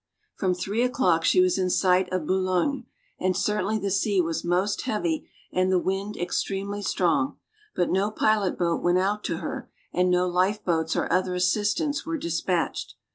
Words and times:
From 0.33 0.55
three 0.55 0.81
o'clock 0.81 1.23
she 1.23 1.41
was 1.41 1.59
in 1.59 1.69
sight 1.69 2.11
of 2.11 2.25
Boulogne, 2.25 2.87
and 3.19 3.37
certainly 3.37 3.77
the 3.77 3.91
sea 3.91 4.19
was 4.19 4.43
most 4.43 4.81
heavy 4.81 5.29
and 5.53 5.71
the 5.71 5.77
wind 5.77 6.17
extremely 6.17 6.81
strong; 6.81 7.37
but 7.75 7.91
no 7.91 8.09
pilot 8.09 8.57
boat 8.57 8.81
went 8.81 8.97
out 8.97 9.23
to 9.25 9.37
her, 9.37 9.69
and 9.93 10.09
no 10.09 10.27
life 10.27 10.65
boats 10.65 10.95
or 10.95 11.07
other 11.13 11.35
assistance 11.35 12.03
were 12.03 12.17
dispatched. 12.17 12.95